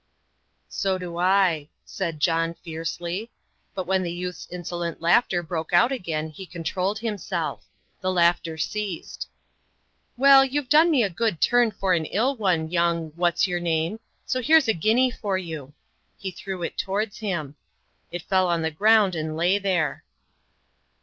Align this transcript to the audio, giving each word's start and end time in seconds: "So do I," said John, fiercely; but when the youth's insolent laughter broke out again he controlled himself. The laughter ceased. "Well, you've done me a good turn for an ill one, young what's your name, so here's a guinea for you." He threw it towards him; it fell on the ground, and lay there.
"So 0.67 0.97
do 0.97 1.19
I," 1.19 1.69
said 1.85 2.19
John, 2.19 2.55
fiercely; 2.55 3.29
but 3.75 3.85
when 3.85 4.01
the 4.01 4.11
youth's 4.11 4.47
insolent 4.49 4.99
laughter 4.99 5.43
broke 5.43 5.73
out 5.73 5.91
again 5.91 6.31
he 6.31 6.47
controlled 6.47 6.97
himself. 6.97 7.65
The 8.01 8.11
laughter 8.11 8.57
ceased. 8.57 9.27
"Well, 10.17 10.43
you've 10.43 10.69
done 10.69 10.89
me 10.89 11.03
a 11.03 11.09
good 11.11 11.39
turn 11.39 11.69
for 11.69 11.93
an 11.93 12.05
ill 12.05 12.35
one, 12.35 12.71
young 12.71 13.09
what's 13.15 13.45
your 13.45 13.59
name, 13.59 13.99
so 14.25 14.41
here's 14.41 14.67
a 14.67 14.73
guinea 14.73 15.11
for 15.11 15.37
you." 15.37 15.71
He 16.17 16.31
threw 16.31 16.63
it 16.63 16.79
towards 16.79 17.19
him; 17.19 17.53
it 18.11 18.23
fell 18.23 18.47
on 18.47 18.63
the 18.63 18.71
ground, 18.71 19.13
and 19.13 19.37
lay 19.37 19.59
there. 19.59 20.03